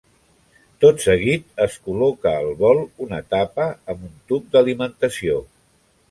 Tot 0.83 1.01
seguit, 1.01 1.43
es 1.65 1.75
col·loca 1.89 2.31
al 2.37 2.49
bol 2.61 2.81
una 3.07 3.19
tapa 3.33 3.67
amb 3.93 4.07
un 4.09 4.15
"tub 4.31 4.49
d'alimentació". 4.57 5.37